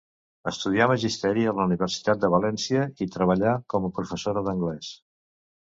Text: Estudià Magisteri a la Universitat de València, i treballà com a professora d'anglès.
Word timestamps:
Estudià 0.51 0.87
Magisteri 0.91 1.43
a 1.51 1.53
la 1.59 1.67
Universitat 1.69 2.25
de 2.25 2.31
València, 2.37 2.87
i 3.07 3.11
treballà 3.19 3.55
com 3.75 3.89
a 3.91 3.95
professora 4.01 4.47
d'anglès. 4.51 4.93